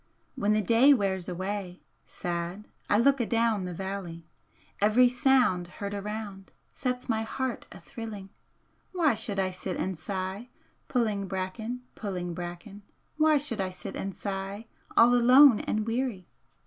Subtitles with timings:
[0.33, 4.25] When the day wears away Sad I look adown the valley,
[4.81, 8.29] Every sound heard around Sets my heart a thrilling,
[8.93, 10.49] Why should I sit and sigh,
[10.87, 12.81] Pu'in' bracken, pu'in' bracken,
[13.17, 14.65] Why should I sit and sigh
[14.97, 16.27] All alone and weary!